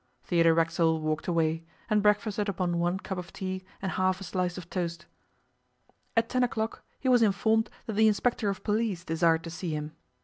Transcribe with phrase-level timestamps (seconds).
[0.23, 4.57] Theodore Racksole walked away, and breakfasted upon one cup of tea and half a slice
[4.57, 5.05] of toast.
[6.17, 9.91] At ten o'clock he was informed that the inspector of police desired to see him.